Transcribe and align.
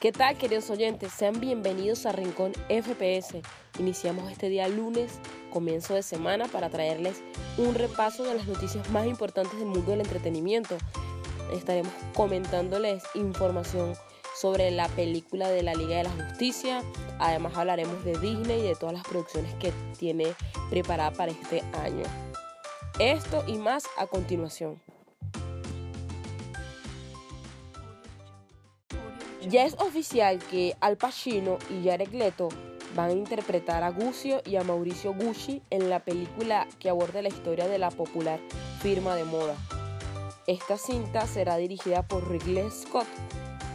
¿Qué 0.00 0.12
tal 0.12 0.38
queridos 0.38 0.70
oyentes? 0.70 1.12
Sean 1.12 1.40
bienvenidos 1.40 2.06
a 2.06 2.12
Rincón 2.12 2.52
FPS. 2.68 3.40
Iniciamos 3.80 4.30
este 4.30 4.48
día 4.48 4.68
lunes, 4.68 5.18
comienzo 5.52 5.94
de 5.94 6.04
semana, 6.04 6.46
para 6.46 6.70
traerles 6.70 7.20
un 7.56 7.74
repaso 7.74 8.22
de 8.22 8.34
las 8.34 8.46
noticias 8.46 8.88
más 8.90 9.08
importantes 9.08 9.58
del 9.58 9.66
mundo 9.66 9.90
del 9.90 10.02
entretenimiento. 10.02 10.78
Estaremos 11.52 11.92
comentándoles 12.14 13.02
información 13.16 13.94
sobre 14.40 14.70
la 14.70 14.86
película 14.90 15.48
de 15.48 15.64
la 15.64 15.74
Liga 15.74 15.96
de 15.96 16.04
la 16.04 16.10
Justicia. 16.10 16.84
Además 17.18 17.56
hablaremos 17.56 18.04
de 18.04 18.16
Disney 18.20 18.60
y 18.60 18.68
de 18.68 18.76
todas 18.76 18.94
las 18.94 19.02
producciones 19.02 19.52
que 19.54 19.72
tiene 19.98 20.28
preparada 20.70 21.10
para 21.10 21.32
este 21.32 21.62
año. 21.72 22.04
Esto 23.00 23.42
y 23.48 23.58
más 23.58 23.82
a 23.96 24.06
continuación. 24.06 24.80
Ya 29.46 29.64
es 29.64 29.74
oficial 29.74 30.38
que 30.50 30.76
Al 30.80 30.96
Pacino 30.96 31.58
y 31.70 31.86
Jared 31.86 32.12
Leto 32.12 32.48
van 32.96 33.10
a 33.10 33.12
interpretar 33.12 33.84
a 33.84 33.90
Guccio 33.90 34.42
y 34.44 34.56
a 34.56 34.64
Mauricio 34.64 35.14
Gucci 35.14 35.62
en 35.70 35.90
la 35.90 36.00
película 36.00 36.66
que 36.80 36.90
aborda 36.90 37.22
la 37.22 37.28
historia 37.28 37.68
de 37.68 37.78
la 37.78 37.90
popular 37.90 38.40
firma 38.80 39.14
de 39.14 39.24
moda. 39.24 39.54
Esta 40.46 40.76
cinta 40.76 41.26
será 41.26 41.56
dirigida 41.56 42.06
por 42.06 42.28
Ridley 42.28 42.70
Scott 42.70 43.06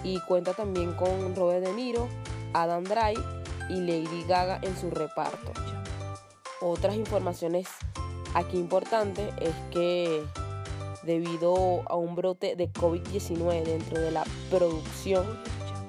y 0.03 0.19
cuenta 0.21 0.53
también 0.53 0.93
con 0.93 1.35
Robert 1.35 1.65
De 1.65 1.71
Niro, 1.73 2.09
Adam 2.53 2.83
Drive 2.83 3.23
y 3.69 3.75
Lady 3.75 4.25
Gaga 4.27 4.59
en 4.61 4.75
su 4.75 4.89
reparto. 4.89 5.53
Otras 6.59 6.95
informaciones 6.95 7.67
aquí 8.33 8.57
importantes 8.57 9.33
es 9.39 9.53
que 9.71 10.23
debido 11.05 11.83
a 11.89 11.95
un 11.95 12.15
brote 12.15 12.55
de 12.55 12.71
COVID-19 12.71 13.63
dentro 13.63 13.99
de 13.99 14.11
la 14.11 14.23
producción 14.49 15.25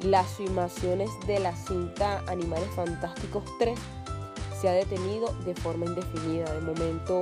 las 0.05 0.27
filmaciones 0.37 1.11
de 1.27 1.39
la 1.39 1.57
cinta 1.57 2.23
Animales 2.27 2.69
Fantásticos 2.75 3.43
3 3.59 3.79
se 4.61 4.69
ha 4.69 4.73
detenido 4.73 5.35
de 5.45 5.55
forma 5.55 5.87
indefinida. 5.87 6.53
De 6.53 6.61
momento 6.61 7.21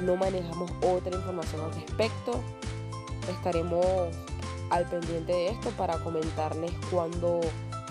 no 0.00 0.16
manejamos 0.16 0.70
otra 0.82 1.16
información 1.16 1.62
al 1.62 1.74
respecto. 1.74 2.40
Estaremos 3.28 3.84
al 4.70 4.86
pendiente 4.86 5.32
de 5.32 5.48
esto 5.48 5.70
para 5.70 5.98
comentarles 5.98 6.72
cuando 6.90 7.40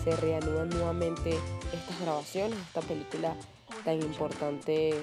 se 0.03 0.15
reanudan 0.15 0.69
nuevamente 0.69 1.37
estas 1.73 1.99
grabaciones, 2.01 2.57
esta 2.59 2.81
película 2.81 3.35
tan 3.83 4.01
importante 4.01 4.93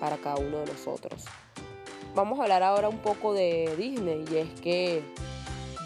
para 0.00 0.16
cada 0.16 0.36
uno 0.36 0.58
de 0.58 0.66
nosotros. 0.66 1.24
Vamos 2.14 2.38
a 2.38 2.44
hablar 2.44 2.62
ahora 2.62 2.88
un 2.88 2.98
poco 2.98 3.32
de 3.32 3.74
Disney 3.76 4.24
y 4.30 4.36
es 4.36 4.60
que 4.60 5.02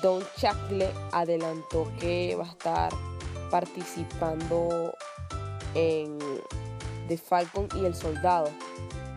Don 0.03 0.23
Chacle 0.37 0.91
adelantó 1.11 1.91
que 1.99 2.37
va 2.37 2.45
a 2.45 2.49
estar 2.49 2.93
participando 3.51 4.93
en 5.75 6.19
The 7.09 7.17
Falcon 7.17 7.67
y 7.75 7.87
el 7.87 7.95
Soldado, 7.95 8.51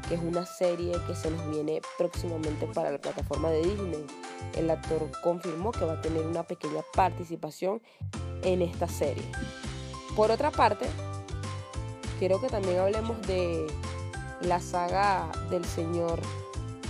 que 0.07 0.15
es 0.15 0.21
una 0.21 0.45
serie 0.45 0.93
que 1.05 1.13
se 1.13 1.29
nos 1.29 1.49
viene 1.49 1.81
próximamente 1.97 2.65
para 2.67 2.91
la 2.91 2.97
plataforma 2.97 3.49
de 3.49 3.61
Disney. 3.61 4.05
El 4.55 4.69
actor 4.69 5.11
confirmó 5.21 5.73
que 5.73 5.83
va 5.83 5.93
a 5.93 6.01
tener 6.01 6.25
una 6.25 6.43
pequeña 6.43 6.81
participación 6.93 7.81
en 8.43 8.61
esta 8.61 8.87
serie. 8.87 9.25
Por 10.15 10.31
otra 10.31 10.49
parte, 10.49 10.87
quiero 12.19 12.39
que 12.39 12.47
también 12.47 12.79
hablemos 12.79 13.21
de 13.27 13.67
la 14.39 14.61
saga 14.61 15.29
del 15.49 15.65
Señor 15.65 16.21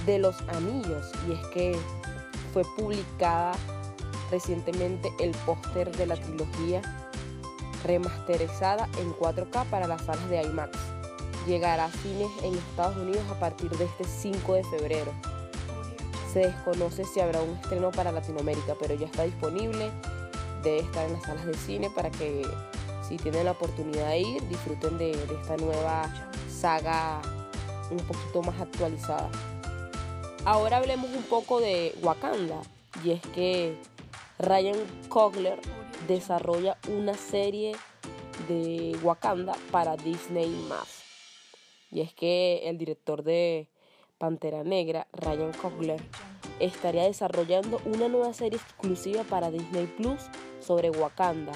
de 0.06 0.20
los 0.20 0.40
Anillos, 0.50 1.12
y 1.28 1.34
es 1.34 1.48
que 1.48 1.78
fue 2.54 2.64
publicada 2.78 3.54
recientemente 4.30 5.12
el 5.20 5.32
póster 5.46 5.96
de 5.96 6.06
la 6.06 6.16
trilogía 6.16 6.82
remasterizada 7.84 8.88
en 9.00 9.14
4K 9.14 9.66
para 9.66 9.88
las 9.88 10.04
salas 10.04 10.30
de 10.30 10.42
IMAX. 10.44 10.78
Llegará 11.48 11.86
a 11.86 11.92
cines 11.92 12.30
en 12.44 12.56
Estados 12.56 12.98
Unidos 12.98 13.24
a 13.32 13.40
partir 13.40 13.70
de 13.72 13.86
este 13.86 14.04
5 14.04 14.54
de 14.54 14.64
febrero. 14.64 15.12
Se 16.32 16.40
desconoce 16.40 17.04
si 17.04 17.20
habrá 17.20 17.42
un 17.42 17.56
estreno 17.56 17.92
para 17.92 18.12
Latinoamérica, 18.12 18.76
pero 18.80 18.94
ya 18.94 19.08
está 19.08 19.24
disponible. 19.24 19.92
Debe 20.64 20.80
estar 20.80 21.06
en 21.08 21.14
las 21.14 21.24
salas 21.24 21.46
de 21.46 21.56
cine 21.56 21.90
para 21.90 22.12
que 22.12 22.44
si 23.08 23.18
tienen 23.18 23.46
la 23.46 23.52
oportunidad 23.52 24.10
de 24.10 24.20
ir, 24.20 24.48
disfruten 24.48 24.98
de, 24.98 25.18
de 25.18 25.36
esta 25.42 25.58
nueva 25.58 26.04
saga 26.48 27.22
un 27.90 27.98
poquito 27.98 28.44
más 28.44 28.62
actualizada. 28.62 29.30
Ahora 30.44 30.78
hablemos 30.78 31.12
un 31.12 31.24
poco 31.24 31.60
de 31.60 31.94
Wakanda. 32.02 32.62
Y 33.04 33.12
es 33.12 33.22
que 33.34 33.78
Ryan 34.40 34.78
Coogler 35.08 35.60
desarrolla 36.08 36.78
una 36.90 37.14
serie 37.14 37.76
de 38.48 38.98
Wakanda 39.04 39.54
para 39.72 39.98
Disney. 39.98 40.56
Y 41.92 42.02
es 42.02 42.14
que 42.14 42.68
el 42.70 42.78
director 42.78 43.24
de 43.24 43.68
Pantera 44.18 44.64
Negra, 44.64 45.08
Ryan 45.14 45.52
Coogler, 45.54 46.02
estaría 46.60 47.04
desarrollando 47.04 47.80
una 47.86 48.08
nueva 48.08 48.34
serie 48.34 48.60
exclusiva 48.60 49.24
para 49.24 49.52
Disney 49.52 49.86
Plus 49.86 50.22
sobre 50.60 50.90
Wakanda, 50.90 51.54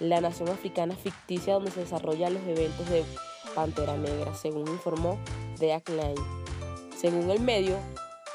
la 0.00 0.20
nación 0.20 0.48
africana 0.48 0.94
ficticia 0.94 1.54
donde 1.54 1.70
se 1.70 1.80
desarrollan 1.80 2.34
los 2.34 2.42
eventos 2.44 2.88
de 2.90 3.04
Pantera 3.54 3.96
Negra, 3.96 4.34
según 4.34 4.68
informó 4.68 5.18
The 5.58 5.82
Line. 5.88 6.44
Según 6.96 7.30
el 7.30 7.40
medio, 7.40 7.76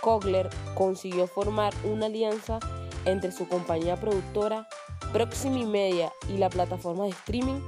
Kogler 0.01 0.49
consiguió 0.75 1.27
formar 1.27 1.73
una 1.83 2.07
alianza 2.07 2.59
entre 3.05 3.31
su 3.31 3.47
compañía 3.47 3.95
productora 3.95 4.67
Proximi 5.11 5.65
Media 5.65 6.11
y 6.27 6.37
la 6.37 6.49
plataforma 6.49 7.05
de 7.05 7.11
streaming 7.11 7.61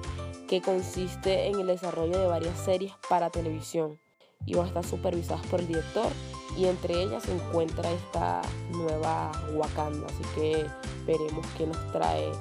que 0.47 0.61
consiste 0.61 1.47
en 1.47 1.59
el 1.59 1.67
desarrollo 1.67 2.17
de 2.19 2.27
varias 2.27 2.57
series 2.59 2.93
para 3.09 3.29
televisión 3.29 3.99
y 4.45 4.55
van 4.55 4.65
a 4.65 4.67
estar 4.67 4.85
supervisadas 4.85 5.45
por 5.47 5.59
el 5.61 5.67
director 5.67 6.11
y 6.57 6.65
entre 6.65 7.01
ellas 7.01 7.23
se 7.23 7.33
encuentra 7.33 7.89
esta 7.89 8.41
nueva 8.71 9.31
Wakanda. 9.53 10.07
Así 10.07 10.23
que 10.35 10.65
veremos 11.05 11.45
qué 11.57 11.67
nos 11.67 11.91
trae 11.91 12.31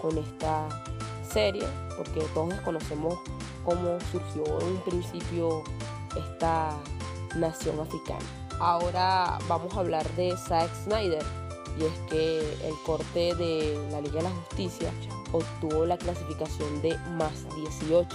con 0.00 0.16
esta 0.16 0.68
serie 1.28 1.64
porque 1.96 2.20
todos 2.32 2.48
desconocemos 2.50 3.18
cómo 3.64 3.98
surgió 4.10 4.44
en 4.60 4.66
un 4.66 4.82
principio 4.82 5.62
esta 6.16 6.74
nación 7.36 7.78
africana 7.80 8.47
ahora 8.60 9.38
vamos 9.48 9.74
a 9.76 9.80
hablar 9.80 10.08
de 10.14 10.36
Zack 10.36 10.70
Snyder 10.84 11.24
y 11.78 11.84
es 11.84 12.10
que 12.10 12.40
el 12.66 12.74
corte 12.84 13.34
de 13.34 13.78
la 13.90 14.00
Liga 14.00 14.16
de 14.16 14.22
la 14.24 14.30
Justicia 14.30 14.90
obtuvo 15.32 15.86
la 15.86 15.96
clasificación 15.96 16.82
de 16.82 16.96
más 17.16 17.46
18 17.56 18.08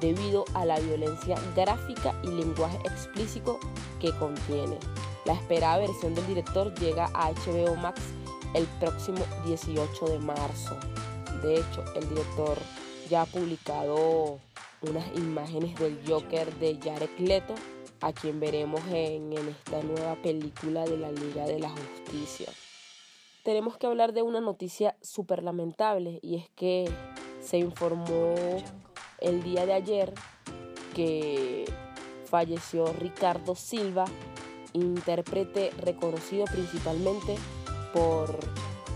debido 0.00 0.44
a 0.54 0.64
la 0.64 0.78
violencia 0.80 1.36
gráfica 1.56 2.14
y 2.22 2.28
lenguaje 2.28 2.78
explícito 2.84 3.58
que 4.00 4.12
contiene. 4.18 4.78
La 5.24 5.32
esperada 5.32 5.78
versión 5.78 6.14
del 6.14 6.26
director 6.26 6.74
llega 6.74 7.10
a 7.14 7.32
HBO 7.32 7.74
Max 7.76 8.00
el 8.54 8.66
próximo 8.78 9.24
18 9.46 10.06
de 10.06 10.18
marzo. 10.18 10.76
De 11.42 11.56
hecho, 11.56 11.84
el 11.96 12.08
director 12.08 12.58
ya 13.08 13.22
ha 13.22 13.26
publicado 13.26 14.38
unas 14.82 15.06
imágenes 15.16 15.74
del 15.76 15.98
Joker 16.06 16.52
de 16.56 16.78
Jared 16.82 17.10
Leto, 17.18 17.54
a 18.04 18.12
quien 18.12 18.38
veremos 18.38 18.82
en, 18.90 19.32
esta 19.32 19.82
nueva 19.82 20.14
película 20.22 20.84
de 20.84 20.98
la 20.98 21.10
Liga 21.10 21.44
de 21.46 21.58
la 21.58 21.70
Justicia 21.70 22.48
tenemos 23.44 23.76
que 23.76 23.86
hablar 23.86 24.14
de 24.14 24.22
una 24.22 24.40
noticia 24.40 24.96
súper 25.02 25.42
lamentable 25.42 26.18
y 26.22 26.36
es 26.36 26.48
que 26.56 26.90
se 27.40 27.58
informó 27.58 28.34
el 29.20 29.42
día 29.42 29.66
de 29.66 29.74
ayer 29.74 30.14
que 30.94 31.64
falleció 32.24 32.86
Ricardo 32.94 33.54
Silva, 33.54 34.06
intérprete 34.72 35.70
reconocido 35.78 36.46
principalmente 36.46 37.36
por 37.92 38.38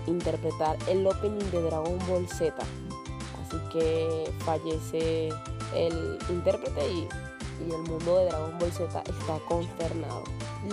interpretar 0.07 0.79
el 0.89 1.07
opening 1.07 1.51
de 1.51 1.63
Dragon 1.63 1.99
Ball 2.09 2.27
Z. 2.27 2.55
Así 3.43 3.57
que 3.71 4.33
fallece 4.41 5.29
el 5.75 6.19
intérprete 6.31 6.91
y, 6.91 7.09
y 7.67 7.73
el 7.73 7.83
mundo 7.83 8.19
de 8.19 8.27
Dragon 8.27 8.59
Ball 8.59 8.73
Z 8.73 9.01
está 9.01 9.39
consternado. 9.49 10.25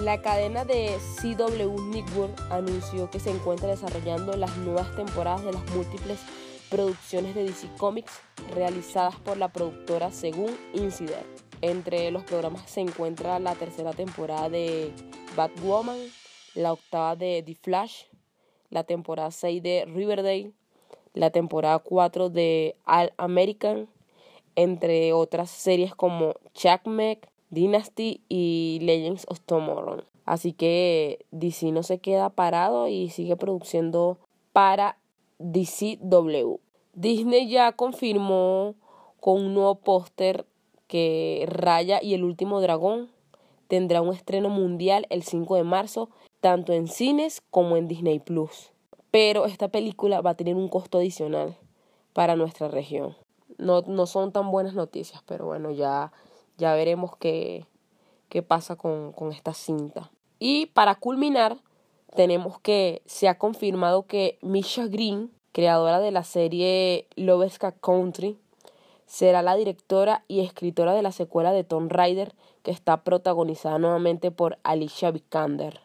La 0.02 0.22
cadena 0.22 0.66
de 0.66 0.98
CW 1.22 1.82
Network 1.90 2.40
anunció 2.52 3.10
que 3.10 3.20
se 3.20 3.32
encuentra 3.32 3.70
desarrollando 3.70 4.36
las 4.36 4.56
nuevas 4.58 4.94
temporadas 4.96 5.44
de 5.44 5.54
las 5.54 5.66
múltiples 5.72 6.20
producciones 6.70 7.36
de 7.36 7.44
DC 7.44 7.70
Comics 7.78 8.20
realizadas 8.54 9.16
por 9.18 9.38
la 9.38 9.50
productora 9.50 10.12
según 10.12 10.56
Insider. 10.74 11.26
Entre 11.62 12.12
los 12.12 12.24
programas 12.24 12.70
se 12.70 12.82
encuentra 12.82 13.40
la 13.40 13.56
tercera 13.56 13.94
temporada 13.94 14.50
de 14.50 14.92
Batwoman, 15.36 15.98
la 16.54 16.74
octava 16.74 17.16
de 17.16 17.44
The 17.46 17.56
Flash, 17.56 18.04
la 18.70 18.84
temporada 18.84 19.32
6 19.32 19.64
de 19.64 19.86
Riverdale, 19.86 20.52
la 21.14 21.30
temporada 21.30 21.80
4 21.80 22.30
de 22.30 22.76
All 22.86 23.14
American, 23.18 23.88
entre 24.56 25.14
otras 25.14 25.50
series 25.50 25.96
como 25.96 26.36
Chuck 26.54 26.86
Mac, 26.86 27.30
Dynasty 27.50 28.22
y 28.30 28.80
Legends 28.82 29.26
of 29.30 29.40
Tomorrow. 29.42 30.04
Así 30.26 30.54
que 30.54 31.26
DC 31.32 31.72
no 31.72 31.84
se 31.84 32.00
queda 32.00 32.30
parado 32.30 32.88
y 32.88 33.10
sigue 33.10 33.36
produciendo 33.36 34.18
para 34.54 34.98
DCW. 35.40 36.58
Disney 36.94 37.50
ya 37.50 37.74
confirmó 37.74 38.76
con 39.20 39.46
un 39.46 39.54
nuevo 39.54 39.76
póster 39.76 40.46
que 40.88 41.46
Raya 41.48 42.02
y 42.02 42.14
el 42.14 42.24
último 42.24 42.62
dragón 42.62 43.10
tendrá 43.68 44.02
un 44.02 44.14
estreno 44.14 44.50
mundial 44.50 45.06
el 45.10 45.24
5 45.24 45.56
de 45.56 45.64
marzo, 45.64 46.10
tanto 46.40 46.74
en 46.74 46.88
cines 46.88 47.42
como 47.52 47.78
en 47.78 47.88
Disney 47.88 48.20
Plus. 48.20 48.72
Pero 49.12 49.46
esta 49.46 49.68
película 49.68 50.22
va 50.22 50.32
a 50.32 50.36
tener 50.36 50.56
un 50.56 50.70
costo 50.70 50.98
adicional 50.98 51.58
para 52.14 52.36
nuestra 52.36 52.68
región. 52.68 53.16
No, 53.58 53.82
no 53.82 54.06
son 54.06 54.32
tan 54.32 54.52
buenas 54.52 54.74
noticias, 54.74 55.22
pero 55.26 55.46
bueno, 55.46 55.72
ya, 55.72 56.12
ya 56.58 56.74
veremos 56.74 57.16
qué, 57.18 57.66
qué 58.30 58.42
pasa 58.42 58.76
con, 58.76 59.12
con 59.14 59.32
esta 59.32 59.54
cinta. 59.54 60.12
Y 60.40 60.68
para 60.68 60.96
culminar, 60.96 61.58
tenemos 62.16 62.60
que 62.60 63.02
se 63.06 63.28
ha 63.28 63.38
confirmado 63.38 64.04
que 64.04 64.38
Misha 64.42 64.88
Green, 64.88 65.32
creadora 65.52 66.00
de 66.00 66.12
la 66.12 66.24
serie 66.24 67.08
Loveska 67.16 67.72
Country, 67.72 68.38
será 69.06 69.42
la 69.42 69.56
directora 69.56 70.24
y 70.28 70.42
escritora 70.42 70.94
de 70.94 71.02
la 71.02 71.12
secuela 71.12 71.52
de 71.52 71.64
Tomb 71.64 71.92
Raider 71.92 72.34
que 72.64 72.72
está 72.72 73.04
protagonizada 73.04 73.78
nuevamente 73.78 74.32
por 74.32 74.58
Alicia 74.64 75.12
Vikander. 75.12 75.82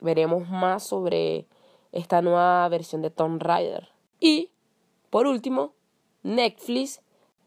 Veremos 0.00 0.48
más 0.48 0.82
sobre 0.84 1.46
esta 1.92 2.20
nueva 2.22 2.68
versión 2.68 3.02
de 3.02 3.10
Tomb 3.10 3.42
Raider. 3.42 3.88
Y, 4.20 4.50
por 5.10 5.26
último, 5.26 5.72
Netflix 6.28 7.00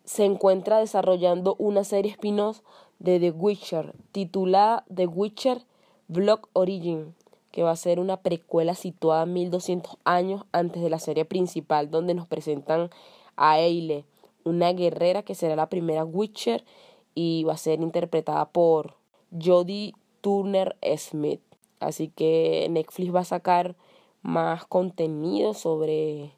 se 0.06 0.25
encuentra 0.25 0.80
desarrollando 0.80 1.56
una 1.60 1.83
serie 1.83 2.13
spin-off 2.13 2.62
de 2.98 3.19
The 3.19 3.30
Witcher 3.30 3.94
titulada 4.12 4.86
The 4.92 5.06
Witcher 5.06 5.62
Block 6.07 6.50
Origin, 6.54 7.13
que 7.51 7.62
va 7.62 7.69
a 7.69 7.75
ser 7.75 8.00
una 8.00 8.18
precuela 8.18 8.74
situada 8.74 9.28
1200 9.28 9.98
años 10.04 10.45
antes 10.51 10.81
de 10.81 10.89
la 10.89 10.98
serie 10.98 11.25
principal, 11.25 11.92
donde 11.92 12.16
nos 12.16 12.25
presentan 12.25 12.89
a 13.36 13.60
Eile, 13.60 14.04
una 14.45 14.74
guerrera 14.74 15.22
que 15.22 15.36
será 15.36 15.56
la 15.56 15.69
primera 15.69 16.04
Witcher 16.04 16.66
y 17.13 17.44
va 17.44 17.54
a 17.54 17.57
ser 17.57 17.81
interpretada 17.81 18.50
por 18.50 18.95
Jodie 19.31 19.94
Turner 20.22 20.75
Smith. 20.98 21.42
Así 21.80 22.07
que 22.07 22.66
Netflix 22.72 23.13
va 23.13 23.19
a 23.19 23.25
sacar 23.25 23.75
más 24.24 24.66
contenido 24.66 25.54
sobre 25.54 26.34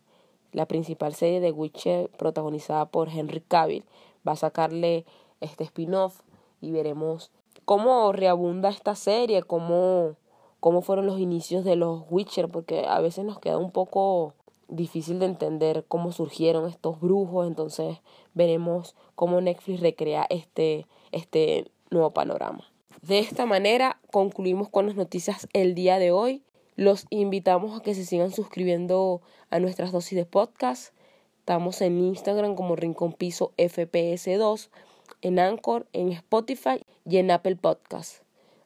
la 0.53 0.65
principal 0.65 1.13
serie 1.13 1.39
de 1.39 1.51
Witcher 1.51 2.09
protagonizada 2.17 2.85
por 2.85 3.09
Henry 3.09 3.41
Cavill. 3.41 3.83
Va 4.27 4.33
a 4.33 4.37
sacarle 4.37 5.05
este 5.41 5.63
spin-off 5.65 6.21
y 6.61 6.71
veremos 6.71 7.31
cómo 7.65 8.11
reabunda 8.11 8.69
esta 8.69 8.95
serie, 8.95 9.43
cómo, 9.43 10.15
cómo 10.59 10.81
fueron 10.81 11.05
los 11.05 11.19
inicios 11.19 11.65
de 11.65 11.75
los 11.75 12.03
Witcher, 12.09 12.49
porque 12.49 12.85
a 12.87 12.99
veces 13.01 13.25
nos 13.25 13.39
queda 13.39 13.57
un 13.57 13.71
poco 13.71 14.33
difícil 14.67 15.19
de 15.19 15.25
entender 15.25 15.85
cómo 15.87 16.11
surgieron 16.11 16.67
estos 16.67 16.99
brujos, 16.99 17.47
entonces 17.47 17.99
veremos 18.33 18.95
cómo 19.15 19.41
Netflix 19.41 19.81
recrea 19.81 20.25
este, 20.29 20.87
este 21.11 21.71
nuevo 21.89 22.11
panorama. 22.11 22.63
De 23.01 23.19
esta 23.19 23.45
manera 23.45 23.99
concluimos 24.11 24.69
con 24.69 24.87
las 24.87 24.95
noticias 24.95 25.47
el 25.53 25.75
día 25.75 25.99
de 25.99 26.11
hoy. 26.11 26.41
Los 26.75 27.05
invitamos 27.11 27.77
a 27.77 27.83
que 27.83 27.93
se 27.93 28.03
sigan 28.03 28.31
suscribiendo 28.31 29.21
a 29.51 29.59
nuestras 29.59 29.91
dosis 29.91 30.17
de 30.17 30.25
podcast. 30.25 30.95
Estamos 31.37 31.79
en 31.81 31.99
Instagram 31.99 32.55
como 32.55 32.75
Rincón 32.75 33.13
Piso 33.13 33.53
FPS2, 33.57 34.69
en 35.21 35.37
Anchor, 35.37 35.85
en 35.93 36.09
Spotify 36.09 36.83
y 37.05 37.17
en 37.17 37.29
Apple 37.29 37.57
Podcast. 37.57 38.23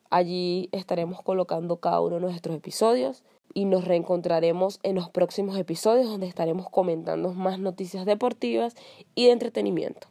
Allí 0.09 0.69
estaremos 0.71 1.21
colocando 1.21 1.81
cada 1.81 1.99
uno 1.99 2.15
de 2.15 2.21
nuestros 2.21 2.55
episodios 2.55 3.25
y 3.53 3.65
nos 3.65 3.83
reencontraremos 3.83 4.79
en 4.83 4.95
los 4.95 5.09
próximos 5.09 5.57
episodios 5.57 6.07
donde 6.07 6.27
estaremos 6.27 6.69
comentando 6.69 7.33
más 7.33 7.59
noticias 7.59 8.05
deportivas 8.05 8.75
y 9.15 9.25
de 9.25 9.31
entretenimiento. 9.33 10.07